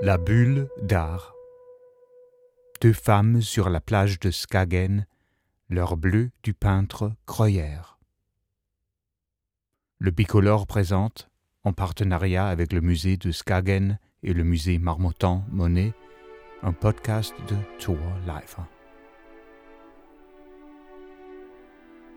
[0.00, 1.34] La bulle d'art.
[2.80, 5.06] Deux femmes sur la plage de Skagen,
[5.68, 7.80] leur bleu du peintre Croyer.
[9.98, 11.28] Le Bicolore présente,
[11.64, 15.92] en partenariat avec le musée de Skagen et le musée Marmottan Monet,
[16.62, 18.56] un podcast de Tour Life.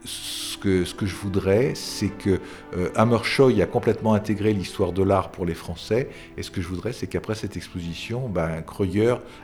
[0.06, 2.40] Ce que, je voudrais, c'est que
[2.76, 6.10] euh, Hammershoy a complètement intégré l'histoire de l'art pour les Français.
[6.38, 8.64] Et ce que je voudrais, c'est qu'après cette exposition, ben,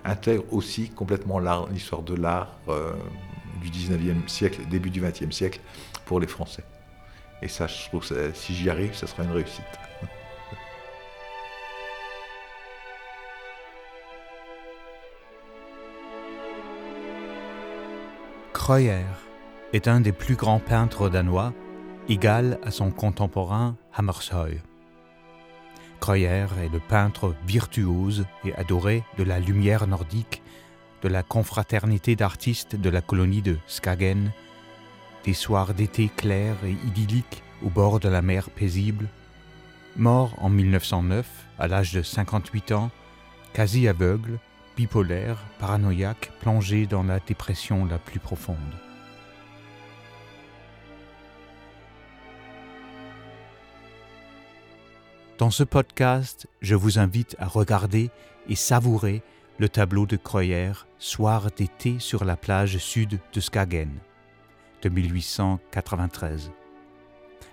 [0.03, 1.39] intègre aussi complètement
[1.71, 2.93] l'histoire de l'art euh,
[3.61, 5.59] du 19e siècle, début du 20e siècle
[6.05, 6.63] pour les Français.
[7.41, 9.63] Et ça, je trouve, que si j'y arrive, ça sera une réussite.
[18.53, 19.05] Kreuer
[19.73, 21.53] est un des plus grands peintres danois,
[22.07, 24.61] égal à son contemporain Hammershøi.
[25.99, 30.41] Kreuer est le peintre virtuose et adoré de la lumière nordique,
[31.01, 34.31] de la confraternité d'artistes de la colonie de Skagen,
[35.25, 39.07] des soirs d'été clairs et idylliques au bord de la mer paisible.
[39.95, 41.27] Mort en 1909,
[41.59, 42.91] à l'âge de 58 ans,
[43.53, 44.39] quasi aveugle,
[44.75, 48.57] bipolaire, paranoïaque, plongé dans la dépression la plus profonde.
[55.37, 58.09] Dans ce podcast, je vous invite à regarder
[58.49, 59.21] et savourer
[59.59, 63.99] le tableau de Kreuer Soir d'été sur la plage sud de Skagen
[64.81, 66.51] de 1893.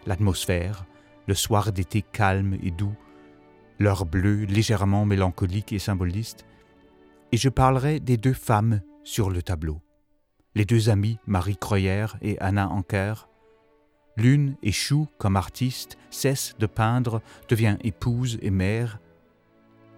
[0.06, 0.86] L'atmosphère,
[1.26, 2.94] le soir d'été calme et doux,
[3.78, 6.46] l'heure bleue légèrement mélancolique et symboliste,
[7.32, 9.82] et je parlerai des deux femmes sur le tableau.
[10.54, 13.28] Les deux amies Marie Kreuer et Anna Anker,
[14.16, 19.00] L'une échoue comme artiste, cesse de peindre, devient épouse et mère.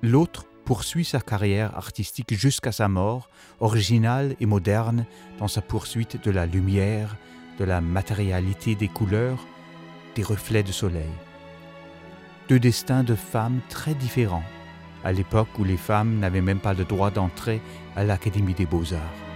[0.03, 3.28] L'autre poursuit sa carrière artistique jusqu'à sa mort,
[3.61, 5.05] originale et moderne
[5.39, 7.16] dans sa poursuite de la lumière,
[7.59, 9.47] de la matérialité des couleurs,
[10.15, 11.12] des reflets de soleil.
[12.49, 14.44] Deux destins de femmes très différents,
[15.05, 17.60] à l'époque où les femmes n'avaient même pas le droit d'entrer
[17.94, 19.36] à l'Académie des beaux-arts.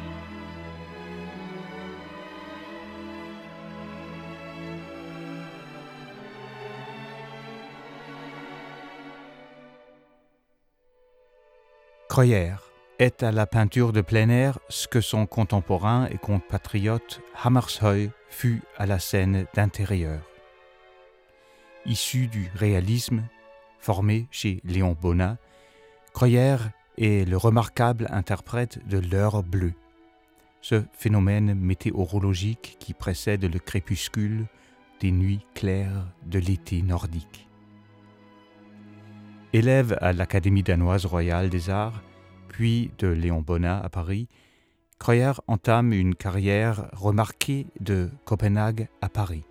[12.11, 12.57] Kreuer
[12.99, 18.63] est à la peinture de plein air ce que son contemporain et compatriote Hammershøi fut
[18.77, 20.21] à la scène d'intérieur.
[21.87, 23.23] Issu du réalisme,
[23.79, 25.37] formé chez Léon Bonnat,
[26.13, 26.57] Kreuer
[26.99, 29.75] est le remarquable interprète de l'heure bleue,
[30.63, 34.47] ce phénomène météorologique qui précède le crépuscule
[34.99, 37.50] des nuits claires de l'été nordique.
[39.53, 42.03] Élève à l'Académie danoise royale des arts,
[42.47, 44.29] puis de Léon Bonnat à Paris,
[45.01, 49.43] Kreuer entame une carrière remarquée de Copenhague à Paris.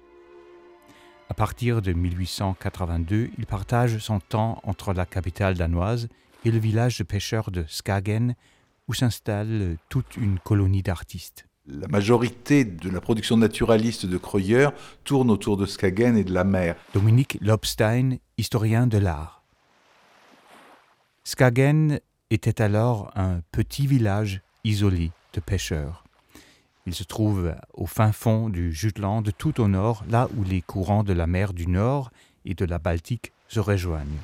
[1.28, 6.08] À partir de 1882, il partage son temps entre la capitale danoise
[6.46, 8.36] et le village de pêcheurs de Skagen,
[8.88, 11.46] où s'installe toute une colonie d'artistes.
[11.68, 14.70] La majorité de la production naturaliste de Kreuer
[15.04, 16.78] tourne autour de Skagen et de la mer.
[16.94, 19.39] Dominique Lobstein, historien de l'art.
[21.32, 22.00] Skagen
[22.32, 26.04] était alors un petit village isolé de pêcheurs.
[26.88, 31.04] Il se trouve au fin fond du Jutland, tout au nord, là où les courants
[31.04, 32.10] de la mer du Nord
[32.46, 34.18] et de la Baltique se rejoignent.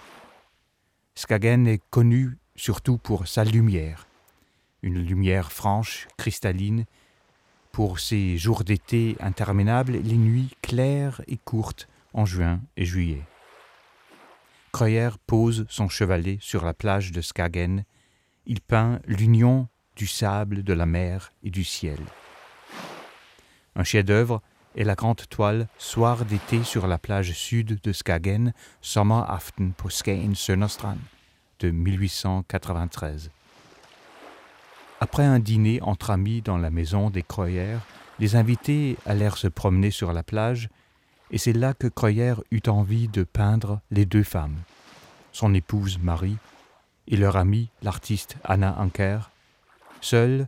[1.13, 4.07] Skagen est connu surtout pour sa lumière,
[4.81, 6.85] une lumière franche, cristalline,
[7.71, 13.21] pour ses jours d'été interminables, les nuits claires et courtes en juin et juillet.
[14.75, 17.85] Kreuer pose son chevalet sur la plage de Skagen.
[18.45, 21.99] Il peint l'union du sable, de la mer et du ciel.
[23.77, 24.41] Un chef-d'œuvre
[24.75, 30.33] est la grande toile Soir d'été sur la plage sud de Skagen, Sommeraften på Skagen
[31.61, 33.31] de 1893.
[34.99, 37.77] Après un dîner entre amis dans la maison des Kreuer,
[38.19, 40.67] les invités allèrent se promener sur la plage
[41.31, 44.57] et c'est là que Kreuer eut envie de peindre les deux femmes,
[45.31, 46.37] son épouse Marie
[47.07, 49.31] et leur amie l'artiste Anna Anker,
[50.01, 50.47] seuls,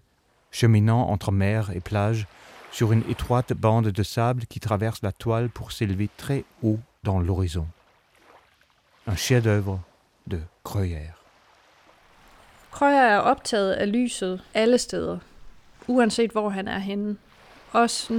[0.52, 2.28] cheminant entre mer et plage,
[2.72, 7.20] sur une étroite bande de sable qui traverse la toile pour s'élever très haut dans
[7.20, 7.68] l'horizon.
[9.08, 9.80] Un chef-d'œuvre
[10.28, 11.14] de Kreuer.
[12.72, 15.18] Kreuer er optaget af lyset alle steder,
[15.88, 17.18] uanset hvor han er henne.
[17.74, 18.14] Også.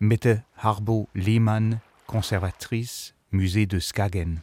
[0.00, 4.40] Mette Harbo Lehmann, conservatrice musée de Skagen.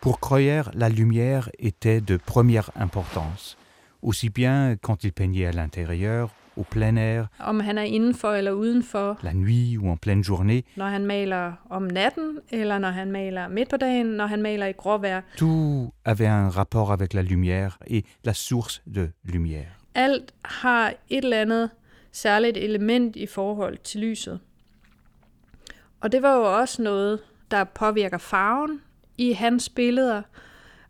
[0.00, 3.56] Pour Kreuer, la lumière était de première importance,
[4.02, 8.50] aussi bien quand il peignait à l'intérieur, au plein air, Om han er indenfor eller
[8.52, 13.12] udenfor, la nuit ou en pleine journée, når han maler om natten, eller når han
[13.12, 15.20] maler midt på dagen, når han maler i gråvejr.
[15.36, 19.72] tout avait un rapport avec la lumière et la source de lumière.
[19.94, 21.70] Alt har et eller andet
[22.12, 24.40] særligt element i forhold til lyset.
[26.00, 27.20] Og det var jo også noget,
[27.50, 28.80] der påvirker farven
[29.18, 30.22] i hans billeder,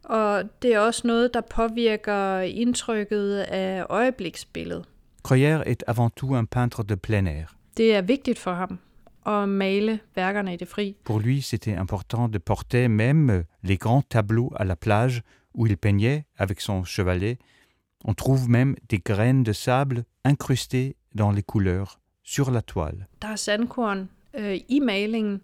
[0.04, 4.84] og det er også noget, der påvirker indtrykket af øjebliksbilledet.
[5.22, 7.46] Kreuer est avant tout un peintre de plein air.
[7.76, 8.78] Det er vigtigt for ham
[9.26, 10.96] at male værkerne i det fri.
[11.04, 15.22] Pour lui, c'était important de porter même les grands tableaux à la plage
[15.54, 17.38] où il peignait avec son chevalet.
[18.04, 23.06] On trouve même des graines de sable incrustées dans les couleurs sur la toile.
[23.22, 25.40] Der er sandkorn øh, i malingen,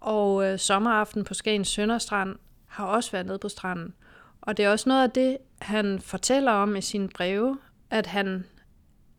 [0.00, 2.36] og øh, sommeraften på Skagens Sønderstrand
[2.66, 3.94] har også været nede på stranden.
[4.40, 7.58] Og det er også noget af det, han fortæller om i sine breve,
[7.90, 8.44] at han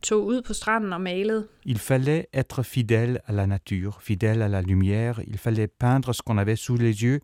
[0.10, 1.48] tog ud på stranden og malede.
[1.66, 5.16] Il fallait être fidèle à la nature, fidèle à la lumière.
[5.28, 7.20] Il fallait peindre ce qu'on avait sous les yeux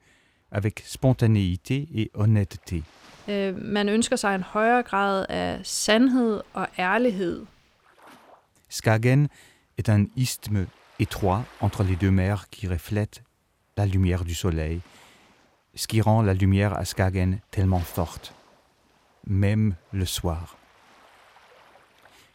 [0.52, 2.84] avec spontanéité et honnêteté.
[3.28, 7.46] Øh, man ønsker sig en højere grad af sandhed og ærlighed.
[8.70, 9.30] Skagen
[9.78, 10.68] est un isthme
[11.00, 13.24] étroit entre les deux mers qui reflète
[13.78, 14.80] la lumière du soleil,
[15.76, 18.34] ce qui rend la lumière à Skagen tellement forte,
[19.26, 20.58] même le soir.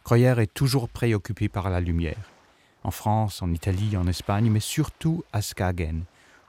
[0.07, 2.31] Kreuer est toujours préoccupé par la lumière,
[2.85, 6.05] en France, en Italie, en Espagne, mais surtout à Skagen,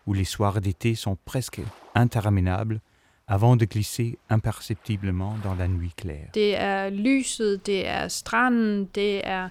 [0.06, 1.60] où les soirs d'été sont presque
[1.96, 2.80] interminables
[3.26, 6.30] avant de glisser imperceptiblement dans la nuit claire.
[6.34, 9.48] Det er lyset, det er stranden, det er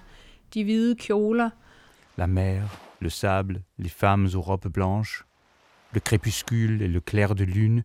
[0.54, 1.50] de hvide kjoler.
[2.16, 2.62] La mer,
[3.00, 5.26] le sable, les femmes aux robes blanches,
[5.92, 7.84] le crépuscule et le clair de lune,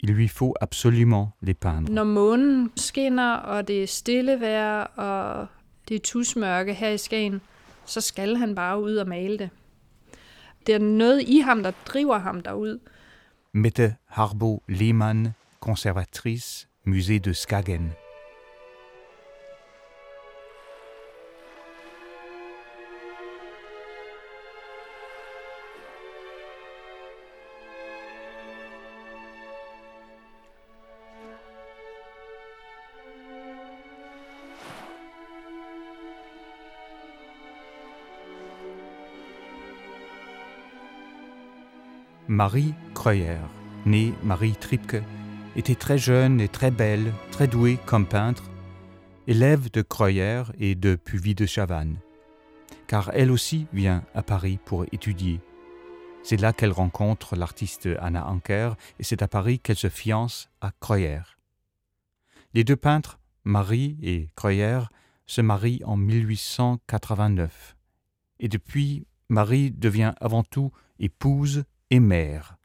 [0.00, 1.90] il lui faut absolument les peindre.
[1.90, 5.48] Når månen skinner, og det er stille vejr, og
[5.88, 7.40] det er tusmørke her i Skagen,
[7.86, 9.50] så skal han bare ud og male det.
[10.66, 12.78] Det er noget i ham, der driver ham derud.
[13.52, 17.92] Mette Harbo Lehmann, konservatrice, musée de Skagen.
[42.34, 43.38] Marie Kreuer,
[43.86, 45.04] née Marie Tripke,
[45.54, 48.50] était très jeune et très belle, très douée comme peintre,
[49.28, 51.96] élève de Kreuer et de Puvis de Chavannes,
[52.88, 55.40] car elle aussi vient à Paris pour étudier.
[56.24, 60.72] C'est là qu'elle rencontre l'artiste Anna Anker et c'est à Paris qu'elle se fiance à
[60.80, 61.22] Kreuer.
[62.52, 64.80] Les deux peintres, Marie et Kreuer,
[65.26, 67.76] se marient en 1889
[68.40, 71.62] et depuis, Marie devient avant tout épouse
[72.00, 72.56] mère.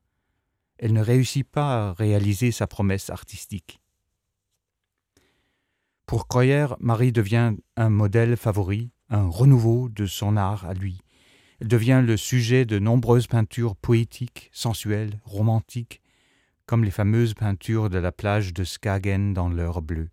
[0.77, 3.79] Elle ne réussit pas à réaliser sa promesse artistique.
[6.05, 11.01] Pour Kreuer, Marie devient un modèle favori, un renouveau de son art à lui.
[11.59, 16.01] Elle devient le sujet de nombreuses peintures poétiques, sensuelles, romantiques,
[16.65, 20.09] comme les fameuses peintures de la plage de Skagen dans l'heure bleue.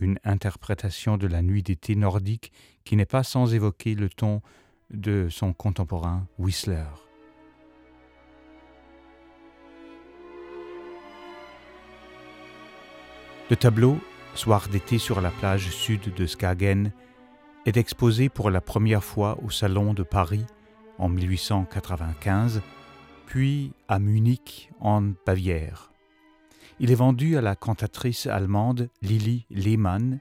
[0.00, 2.52] Une interprétation de la nuit d'été nordique
[2.84, 4.42] qui n'est pas sans évoquer le ton
[4.90, 7.07] de son contemporain Whistler.
[13.50, 13.98] Le tableau,
[14.34, 16.92] Soir d'été sur la plage sud de Skagen,
[17.64, 20.44] est exposé pour la première fois au Salon de Paris
[20.98, 22.60] en 1895,
[23.24, 25.90] puis à Munich en Bavière.
[26.78, 30.20] Il est vendu à la cantatrice allemande Lili Lehmann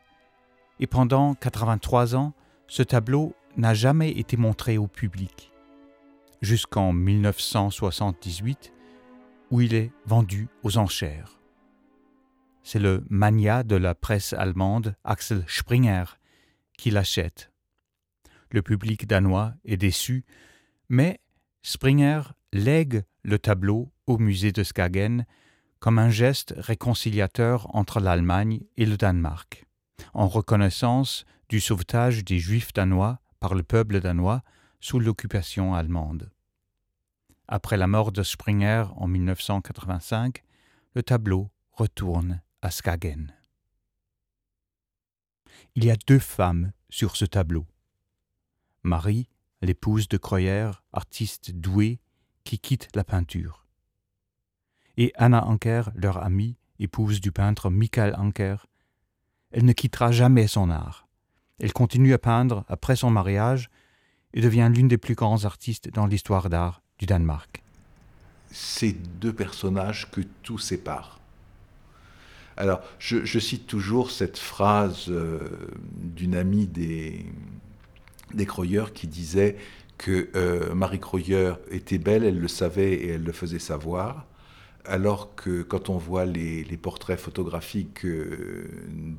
[0.79, 2.33] et pendant 83 ans,
[2.67, 5.51] ce tableau n'a jamais été montré au public,
[6.41, 8.73] jusqu'en 1978
[9.51, 11.36] où il est vendu aux enchères
[12.67, 16.03] c'est le mania de la presse allemande Axel Springer
[16.77, 17.49] qui l'achète.
[18.51, 20.25] Le public danois est déçu,
[20.89, 21.21] mais
[21.61, 25.25] Springer lègue le tableau au musée de Skagen
[25.79, 29.65] comme un geste réconciliateur entre l'Allemagne et le Danemark,
[30.13, 34.43] en reconnaissance du sauvetage des Juifs danois par le peuple danois
[34.81, 36.31] sous l'occupation allemande.
[37.47, 40.43] Après la mort de Springer en 1985,
[40.95, 43.33] le tableau retourne à Skagen.
[45.75, 47.65] Il y a deux femmes sur ce tableau.
[48.83, 49.27] Marie,
[49.61, 51.99] l'épouse de Kreuer, artiste douée,
[52.43, 53.65] qui quittent la peinture.
[54.95, 58.67] Et Anna Anker, leur amie, épouse du peintre Michael Anker,
[59.51, 61.07] elle ne quittera jamais son art.
[61.59, 63.69] Elle continue à peindre après son mariage
[64.33, 67.63] et devient l'une des plus grands artistes dans l'histoire d'art du Danemark.
[68.51, 71.16] Ces deux personnages que tout sépare.
[72.57, 75.39] Alors, je, cite toujours cette phrase euh,
[75.93, 77.25] d'une amie des,
[78.33, 79.57] des Croyeurs qui disait
[79.97, 84.25] que euh, Marie Croyer était belle, elle le savait et elle le faisait savoir
[84.87, 88.67] alors que quand on voit les, portraits photographiques euh,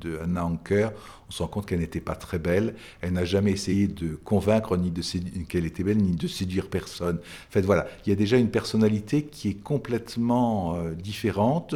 [0.00, 0.92] de Anker,
[1.28, 2.74] on se rend compte qu'elle n'était pas très belle.
[3.00, 5.02] Elle n'a jamais essayé de convaincre ni de
[5.48, 7.16] qu'elle était belle, ni de séduire personne.
[7.16, 11.74] En fait, voilà, il y a déjà une personnalité qui est complètement euh, différente.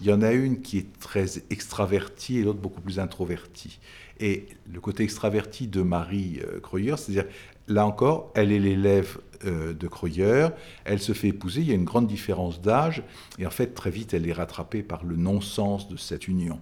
[0.00, 3.80] Il y en a une qui est très extravertie et l'autre beaucoup plus introvertie.
[4.20, 7.24] Et le côté extraverti de Marie euh, c'est-à-dire,
[7.68, 10.48] là encore, elle est l'élève euh, de Croyer,
[10.84, 13.04] elle se fait épouser, il y a une grande différence d'âge,
[13.38, 16.58] et en fait très vite elle est rattrapée par le non-sens de cette union.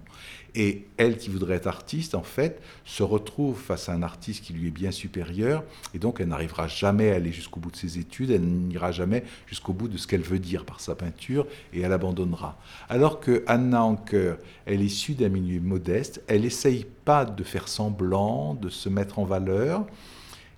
[0.55, 4.55] Et elle qui voudrait être artiste, en fait, se retrouve face à un artiste qui
[4.55, 7.99] lui est bien supérieur, et donc elle n'arrivera jamais à aller jusqu'au bout de ses
[7.99, 11.81] études, elle n'ira jamais jusqu'au bout de ce qu'elle veut dire par sa peinture, et
[11.81, 12.59] elle abandonnera.
[12.89, 14.37] Alors que Anna Anker,
[14.67, 19.19] elle est issue d'un milieu modeste, elle essaye pas de faire semblant, de se mettre
[19.19, 19.87] en valeur,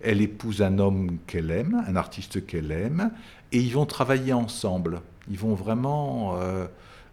[0.00, 3.10] elle épouse un homme qu'elle aime, un artiste qu'elle aime,
[3.52, 5.00] et ils vont travailler ensemble.
[5.30, 6.66] Ils vont vraiment euh,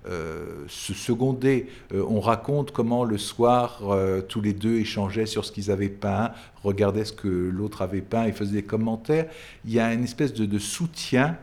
[0.07, 1.67] euh, se seconder.
[1.93, 3.81] Euh, on raconte comment le soir,
[4.27, 6.31] tous les deux échangeaient sur ce qu'ils avaient peint,
[6.63, 9.27] regardaient ce que l'autre avait peint et faisaient des commentaires.
[9.65, 11.37] Il y a une espèce de, de soutien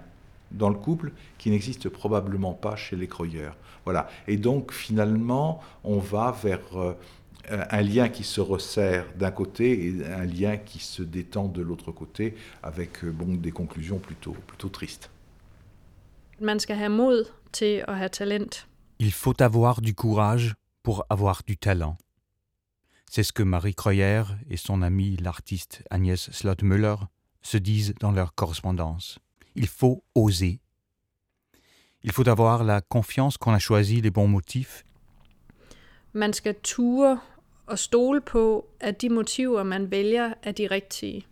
[0.53, 3.57] dans le couple qui n'existe probablement pas chez les croyeurs.
[3.85, 4.09] Voilà.
[4.29, 6.61] Et donc finalement, on va vers
[7.51, 11.93] un lien qui se resserre d'un côté et un lien qui se détend de l'autre
[11.93, 15.11] côté, avec euh, bon, des conclusions plutôt, plutôt tristes.
[16.41, 18.67] Man skal have mod til at have talent.
[18.99, 21.97] Il faut avoir du courage pour avoir du talent.
[23.11, 26.97] C'est ce que Marie Croyer et son ami l'artiste Agnès Slottmüller
[27.43, 29.19] se disent dans leur correspondance.
[29.55, 30.61] Il faut oser.
[32.05, 34.85] Il faut avoir la confiance qu'on a choisi les bons motifs.
[36.15, 37.19] Man skal ture
[37.67, 41.27] og stole på, at de motiver, man vælger, er de rigtige.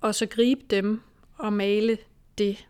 [0.00, 1.00] Og så gribe dem
[1.38, 1.98] og male
[2.38, 2.66] det,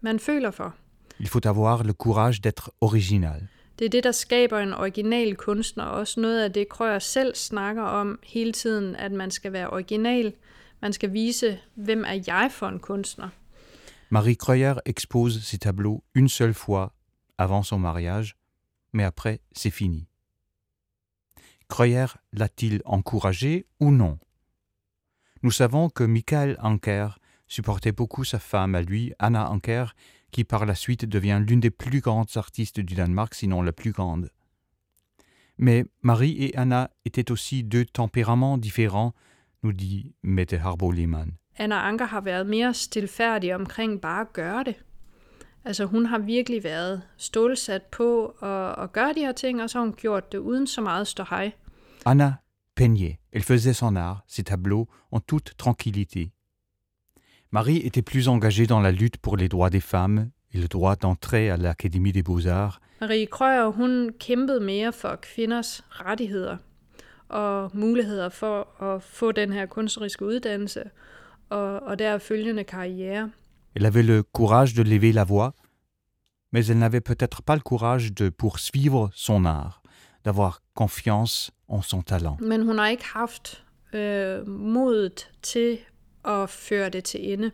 [0.00, 0.74] man føler for.
[1.18, 3.48] Il faut avoir le courage d'être original.
[3.78, 7.34] Det er det, der skaber en original kunstner, og også noget af det, Krøyer selv
[7.34, 10.32] snakker om hele tiden, at man skal være original.
[10.82, 13.28] Man skal vise, hvem er jeg for en kunstner.
[14.10, 16.92] Marie Kreuer expose ses tableaux une seule fois
[17.38, 18.36] avant son mariage,
[18.92, 20.08] mais après, c'est fini.
[21.68, 24.18] Kreuer l'a-t-il encouragé ou non?
[25.42, 29.94] Nous savons que Michael Anker supportait beaucoup sa femme à lui, Anna Anker,
[30.30, 33.92] qui par la suite devient l'une des plus grandes artistes du Danemark, sinon la plus
[33.92, 34.30] grande.
[35.58, 39.14] Mais Marie et Anna étaient aussi deux tempéraments différents,
[39.62, 41.32] nous dit Mette Harbo Lehmann.
[41.56, 42.08] Anna Anker.
[45.64, 49.78] Altså hun har virkelig været stålsat på at, at gøre de her ting, og så
[49.78, 51.52] har hun gjort det uden så meget ståhej.
[52.06, 52.34] Anna
[52.76, 56.30] peignait, elle faisait son art, ses tableaux, en toute tranquillité.
[57.50, 60.96] Marie était plus engagée dans la lutte pour les droits des femmes et le droit
[60.96, 62.80] d'entrer à l'Académie des Beaux-Arts.
[63.00, 66.56] Marie Krøyer, hun kæmpede mere for kvinders rettigheder
[67.28, 70.82] og muligheder for at få den her kunstneriske uddannelse
[71.48, 73.30] og, og der følgende karriere.
[73.74, 75.54] Elle avait le courage de lever la voix,
[76.52, 79.82] mais elle n'avait peut-être pas le courage de poursuivre son art,
[80.24, 82.36] d'avoir confiance en son talent.
[82.40, 83.64] Men hun har ikke haft
[84.46, 85.78] modet til
[86.24, 87.50] at føre det til ende.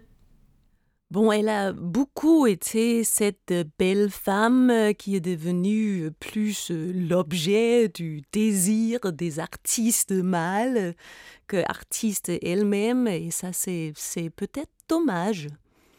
[1.12, 9.00] Bon, elle a beaucoup été cette belle femme qui est devenue plus l'objet du désir
[9.12, 10.94] des artistes mâles
[11.48, 15.48] que artiste elle-même, et ça c'est peut-être dommage.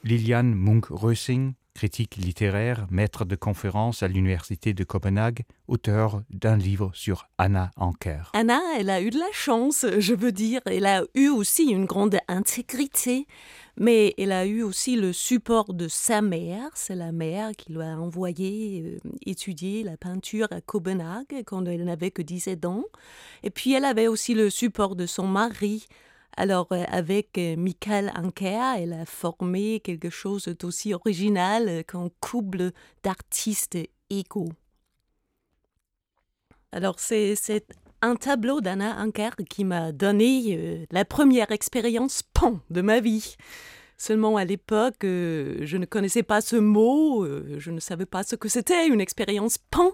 [0.03, 7.27] Liliane Munk-Rösing, critique littéraire, maître de conférences à l'Université de Copenhague, auteur d'un livre sur
[7.37, 8.31] Anna Anker.
[8.33, 10.61] Anna, elle a eu de la chance, je veux dire.
[10.65, 13.27] Elle a eu aussi une grande intégrité,
[13.77, 16.69] mais elle a eu aussi le support de sa mère.
[16.73, 21.85] C'est la mère qui lui a envoyé euh, étudier la peinture à Copenhague quand elle
[21.85, 22.85] n'avait que 17 ans.
[23.43, 25.85] Et puis elle avait aussi le support de son mari.
[26.37, 32.71] Alors, euh, avec euh, Michael Anker, elle a formé quelque chose d'aussi original qu'un couple
[33.03, 33.77] d'artistes
[34.09, 34.51] égaux.
[36.71, 37.65] Alors, c'est
[38.01, 43.35] un tableau d'Anna Anker qui m'a donné euh, la première expérience pan de ma vie.
[44.01, 48.23] Seulement à l'époque, euh, je ne connaissais pas ce mot, euh, je ne savais pas
[48.23, 49.91] ce que c'était, une expérience pan,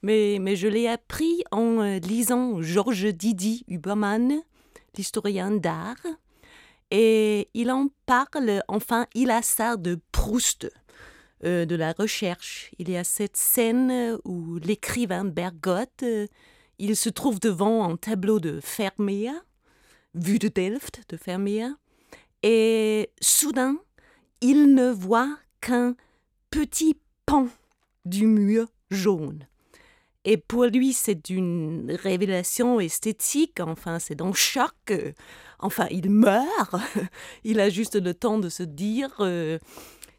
[0.00, 4.42] mais, mais je l'ai appris en euh, lisant Georges Didi Huberman,
[4.98, 5.96] l'historien d'art,
[6.90, 10.70] et il en parle, enfin, il a ça de Proust,
[11.42, 12.72] de la recherche.
[12.78, 16.04] Il y a cette scène où l'écrivain Bergotte,
[16.78, 19.32] il se trouve devant un tableau de Vermeer,
[20.14, 21.70] vue de Delft de Vermeer,
[22.42, 23.76] et soudain,
[24.40, 25.94] il ne voit qu'un
[26.50, 27.48] petit pan
[28.04, 29.46] du mur jaune.
[30.30, 34.92] Et pour lui, c'est une révélation esthétique, enfin, c'est dans choc.
[35.58, 36.76] Enfin, il meurt.
[37.44, 39.58] Il a juste le temps de se dire euh,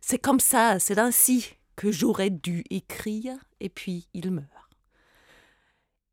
[0.01, 4.47] c'est comme ça, c'est ainsi que j'aurais dû écrire, et puis il meurt.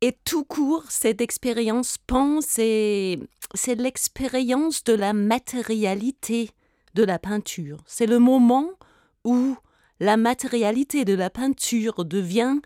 [0.01, 3.17] Et tout court, cette expérience pense, c'est
[3.75, 6.51] l'expérience de la matérialité
[6.93, 7.79] de la peinture.
[7.87, 8.69] C'est le moment
[9.23, 9.57] où
[9.99, 12.57] la matérialité de la peinture devient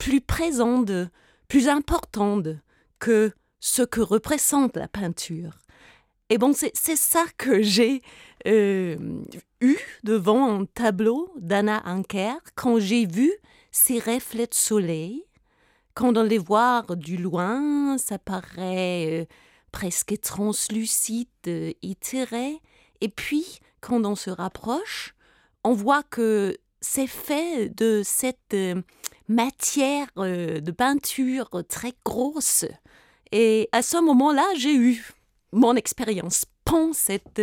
[0.00, 0.90] plus présente,
[1.46, 2.48] plus importante
[2.98, 3.30] que
[3.60, 5.58] ce que représente la peinture.
[6.30, 8.02] Et bon, c'est ça que j'ai
[8.48, 8.96] euh,
[9.60, 13.30] eu devant un tableau d'Anna Anker quand j'ai vu
[13.70, 15.24] ces reflets de soleil
[15.94, 19.24] quand on les voit du loin, ça paraît euh,
[19.70, 21.72] presque translucide, euh.
[23.02, 25.14] Et puis, quand on se rapproche,
[25.64, 28.80] on voit que c'est fait de cette euh,
[29.30, 32.64] matière de peinture très grosse.
[33.32, 35.06] Et à ce moment-là, j'ai eu
[35.52, 36.44] mon expérience.
[36.64, 37.40] Pont, cette,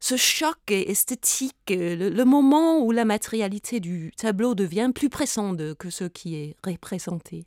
[0.00, 5.90] ce choc esthétique, le, le, moment où la matérialité du tableau devient plus pressante que
[5.90, 7.44] ce qui est représenté.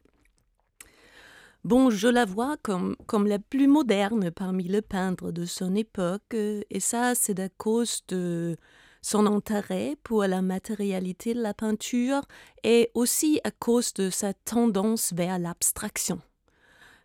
[1.63, 6.33] Bon, je la vois comme, comme la plus moderne parmi les peintres de son époque,
[6.33, 8.57] et ça, c'est à cause de
[9.01, 12.21] son intérêt pour la matérialité de la peinture
[12.63, 16.21] et aussi à cause de sa tendance vers l'abstraction.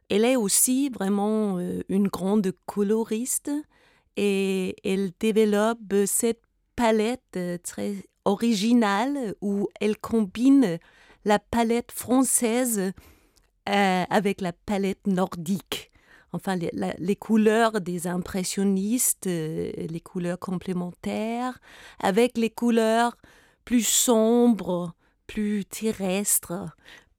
[0.09, 3.51] Elle est aussi vraiment euh, une grande coloriste
[4.17, 6.43] et elle développe cette
[6.77, 7.95] palette euh, très
[8.25, 10.79] originale où elle combine
[11.25, 12.93] la palette française
[13.69, 15.91] euh, avec la palette nordique.
[16.37, 21.59] Enfin, les, couleurs des impressionnistes, euh, les couleurs complémentaires,
[21.99, 23.17] avec les couleurs
[23.65, 24.95] plus sombres,
[25.27, 26.77] plus terrestres,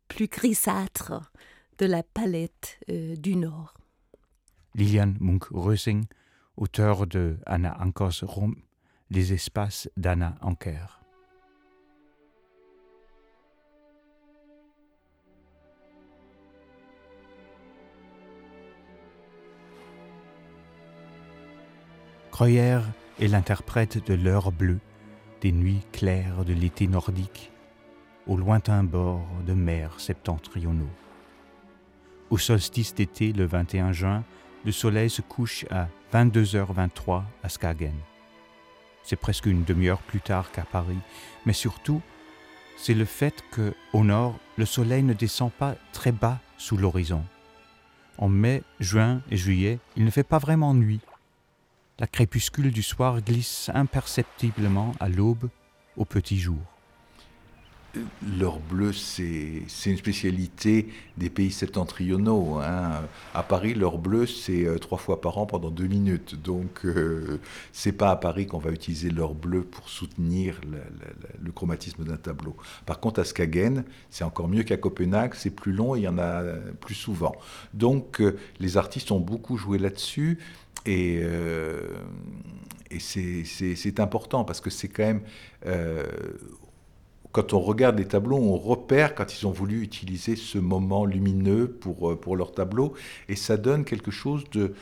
[0.07, 1.31] plus grisâtres
[1.77, 3.73] de la palette du Nord.
[4.75, 6.05] Liliane Munk-Rösing
[6.57, 8.55] auteur de Anna Ankers Rom,
[9.09, 10.96] Les espaces d'Anna Anker.
[22.37, 22.81] Croyer
[23.19, 24.77] est l'interprète de l'heure bleue,
[25.41, 27.51] des nuits claires de l'été nordique,
[28.27, 30.91] au lointain bord de mers septentrionaux.
[32.29, 34.23] Au solstice d'été, le 21 juin,
[34.65, 37.95] le soleil se couche à 22h23 à Skagen.
[39.01, 40.99] C'est presque une demi-heure plus tard qu'à Paris,
[41.47, 42.03] mais surtout,
[42.77, 47.23] c'est le fait que, au nord, le soleil ne descend pas très bas sous l'horizon.
[48.19, 51.01] En mai, juin et juillet, il ne fait pas vraiment nuit.
[51.99, 55.49] La crépuscule du soir glisse imperceptiblement à l'aube
[55.95, 56.61] au petit jour
[58.39, 62.59] l'heure bleue, c'est une spécialité des pays septentrionaux.
[62.59, 63.01] Hein.
[63.33, 66.41] À Paris, l'heure bleue, c'est euh, trois fois par an pendant deux minutes.
[66.41, 67.39] Donc, euh,
[67.71, 70.59] c'est pas à Paris qu'on va utiliser l'heure bleue pour soutenir
[71.41, 72.55] le, chromatisme d'un tableau.
[72.85, 76.07] Par contre, à Skagen, c'est encore mieux qu'à Copenhague, c'est plus long et il y
[76.07, 76.43] en a
[76.79, 77.35] plus souvent.
[77.73, 80.39] Donc, euh, les artistes ont beaucoup joué là-dessus.
[80.87, 81.21] Et,
[82.89, 85.21] et c'est important parce que c'est quand même
[87.37, 91.69] quand on regarde les tableaux, on repère quand ils ont voulu utiliser ce moment lumineux
[91.69, 92.93] pour, euh, pour leur tableau,
[93.29, 94.73] et ça donne quelque chose de...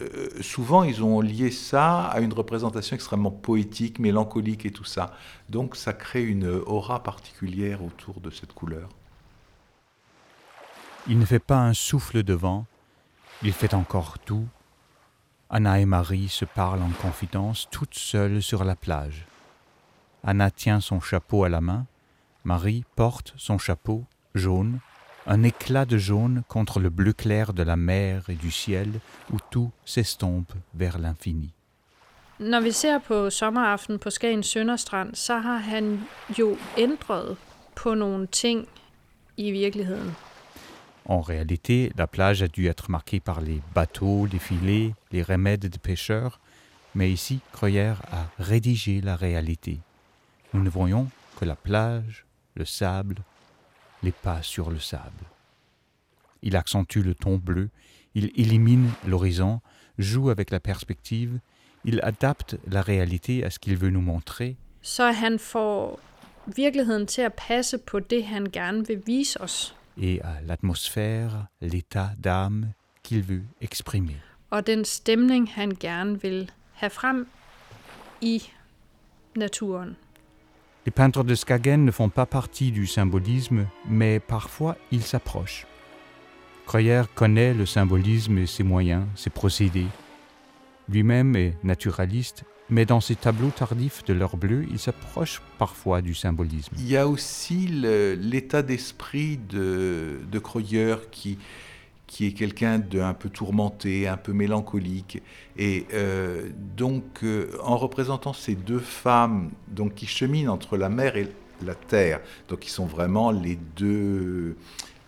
[0.00, 5.12] Euh, souvent, ils ont lié ça à une représentation extrêmement poétique, mélancolique et tout ça.
[5.50, 8.88] Donc, ça crée une aura particulière autour de cette couleur.
[11.08, 12.64] Il ne fait pas un souffle de vent,
[13.42, 14.46] il fait encore tout.
[15.50, 19.26] Anna et Marie se parlent en confidence, toutes seules sur la plage.
[20.22, 21.86] Anna tient son chapeau à la main,
[22.44, 24.80] Marie porte son chapeau jaune,
[25.26, 29.00] un éclat de jaune contre le bleu clair de la mer et du ciel
[29.32, 31.52] où tout s'estompe vers l'infini.
[32.38, 36.00] Når vi ser på sommeraften på Skagen Sønderstrand, så har han
[36.38, 37.36] jo ændret
[37.74, 38.68] på nogle ting
[39.36, 40.16] i virkeligheden.
[41.08, 45.68] En réalité, la plage a dû être marquée par les bateaux, les filets, les remèdes
[45.68, 46.38] de pêcheurs,
[46.94, 49.78] Mais ici, Creuère a rédigé la réalité.
[50.52, 53.16] Nous ne voyons que la plage, le sable,
[54.02, 55.24] les pas sur le sable.
[56.42, 57.68] Il accentue le ton bleu,
[58.14, 59.60] il élimine l'horizon,
[59.98, 61.38] joue avec la perspective,
[61.84, 64.56] il adapte la réalité à ce qu'il veut nous montrer.
[64.82, 66.00] Så han får
[66.46, 69.26] virkeligheden til at passe på det, han gerne vil.
[69.98, 74.16] Et à l'atmosphère, l'état d'âme qu'il veut exprimer.
[74.50, 77.26] Og den stemning, han gerne vil have frem
[78.20, 78.52] i
[79.36, 79.96] naturen.
[80.86, 85.66] Les peintres de Skagen ne font pas partie du symbolisme, mais parfois ils s'approchent.
[86.66, 89.88] Kreuer connaît le symbolisme et ses moyens, ses procédés.
[90.88, 96.14] Lui-même est naturaliste, mais dans ses tableaux tardifs de l'heure bleue, il s'approche parfois du
[96.14, 96.74] symbolisme.
[96.78, 100.38] Il y a aussi l'état d'esprit de, de
[102.08, 105.22] qui est quelqu'un d'un peu tourmenté, un peu mélancolique.
[105.56, 111.16] Et euh, donc, euh, en représentant ces deux femmes donc, qui cheminent entre la mer
[111.16, 111.28] et
[111.64, 114.56] la terre, donc qui sont vraiment les deux,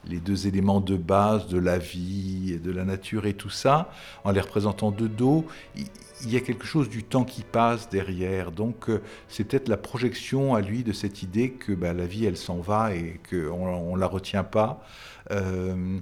[0.09, 3.91] les deux éléments de base de la vie, de la nature et tout ça,
[4.25, 8.51] en les représentant de dos, il, y a quelque chose du temps qui passe derrière.
[8.51, 12.25] Donc, euh, c'est peut-être la projection à lui de cette idée que bah, la vie,
[12.25, 14.85] elle s'en va et qu'on ne la retient pas.
[15.31, 15.99] Euh,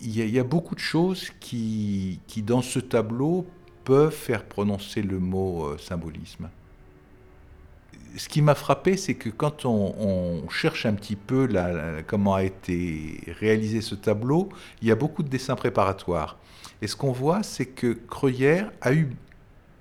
[0.00, 3.46] il, y a, beaucoup de choses qui, qui, dans ce tableau,
[3.84, 6.48] peuvent faire prononcer le mot euh, symbolisme.
[8.16, 11.48] Ce qui m'a frappé, c'est que quand on, cherche un petit peu
[12.06, 14.48] comment a été réalisé ce tableau,
[14.82, 16.38] il y a beaucoup de dessins préparatoires.
[16.82, 19.10] Et ce qu'on voit, c'est que Creuillère a eu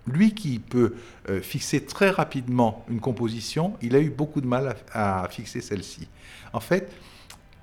[0.08, 0.96] lui qui peut
[1.30, 6.08] euh, fixer très rapidement une composition, il a eu beaucoup de mal à, fixer celle-ci.
[6.54, 6.92] En fait,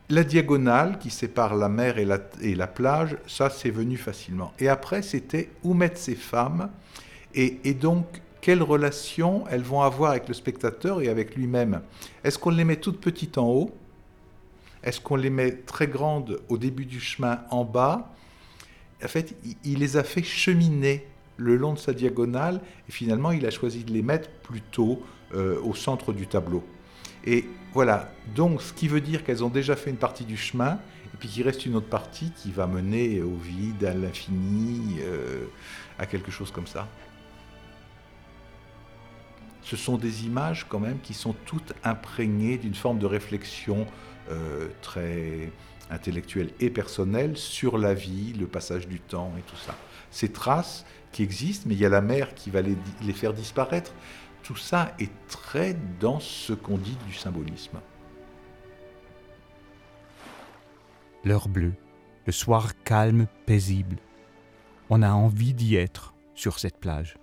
[0.08, 2.04] la diagonale qui sépare la mer et
[2.54, 4.52] la, plage, ça c'est venu facilement.
[4.58, 6.70] Et après, c'était où mettre ces femmes?
[7.34, 8.06] Et, donc
[8.40, 11.82] quelle relation elles vont avoir avec le spectateur et avec lui-même.
[12.24, 13.70] Est-ce qu'on les met toutes petites en haut?
[14.82, 18.12] Est-ce qu'on les met très grandes au début du chemin en bas?
[19.02, 23.46] En fait, il, les a fait cheminer le long de sa diagonale, et finalement il
[23.46, 25.02] a choisi de les mettre plutôt
[25.34, 26.64] euh, au centre du tableau.
[27.24, 30.78] Et voilà, donc ce qui veut dire qu'elles ont déjà fait une partie du chemin,
[31.14, 35.44] et puis qu'il reste une autre partie qui va mener au vide, à l'infini, euh,
[35.98, 36.88] à quelque chose comme ça.
[39.68, 43.86] Ce sont des images quand même qui sont toutes imprégnées d'une forme de réflexion
[44.30, 45.52] euh, très
[45.90, 49.74] intellectuelle et personnelle sur la vie, le passage du temps et tout ça.
[50.10, 53.34] Ces traces, qui existent, mais il y a la mer qui va les, les, faire
[53.34, 53.92] disparaître.
[54.42, 57.78] Tout ça est très dans ce qu'on dit du symbolisme.
[61.24, 61.74] L'heure bleue,
[62.24, 63.98] le soir calme, paisible.
[64.88, 67.18] On a envie d'y être sur cette plage.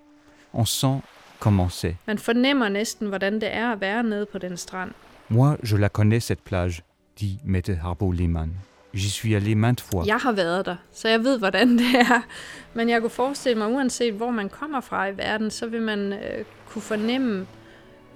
[0.54, 1.02] On sent
[1.46, 1.96] comment c'est.
[2.08, 4.92] Man fornemmer næsten, hvordan det er at være nede på den strand.
[5.30, 6.82] Moi, je la connais cette plage,
[7.20, 8.52] dit Mette Harbo Lehmann.
[8.94, 10.08] J'y suis allé maintes fois.
[10.08, 12.22] Jeg har været der, så jeg ved, hvordan det er.
[12.74, 16.14] Men jeg kunne forestille mig, uanset hvor man kommer fra i verden, så vil man
[16.14, 17.46] øh, kunne fornemme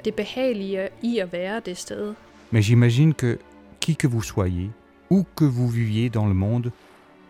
[0.05, 2.13] det behagelige i at være det sted.
[2.51, 3.37] Mais j'imagine que,
[3.81, 4.69] qui que vous soyez,
[5.09, 6.71] où que vous viviez dans le monde,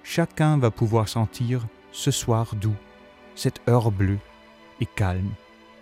[0.03, 2.77] chacun va pouvoir sentir ce soir doux,
[3.35, 4.19] cette heure bleue
[4.81, 5.31] et calme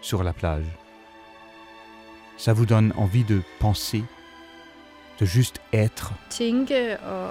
[0.08, 0.65] sur la plage.
[2.38, 4.04] Ça vous donne envie de penser,
[5.20, 6.13] de juste être?
[6.30, 7.30] Tænke og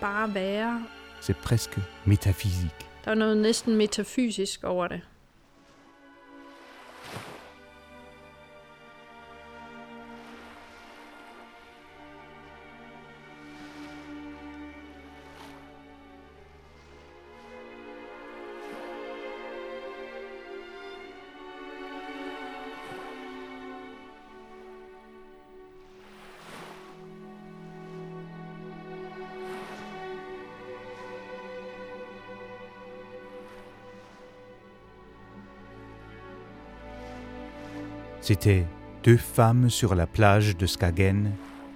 [0.00, 0.82] bare være.
[1.20, 2.86] C'est presque métaphysique.
[3.04, 5.00] Der er noget næsten metafysisk over det.
[38.26, 38.64] C'était
[39.02, 41.32] deux femmes sur la plage de Skagen,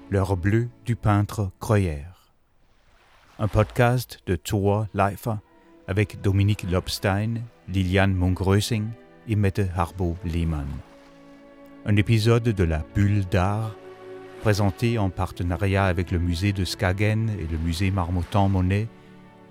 [0.08, 2.06] l'heure bleue du peintre Kreuer.
[3.38, 5.34] Un podcast de Thor Leifer
[5.88, 8.86] avec Dominique Lobstein, Liliane Mongrösing
[9.28, 10.68] et Mette Harbo Lehmann.
[11.84, 13.76] Un épisode de la Bulle d'art
[14.40, 18.88] présenté en partenariat avec le musée de Skagen et le musée Marmottan Monet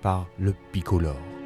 [0.02, 1.37] par le Picolore.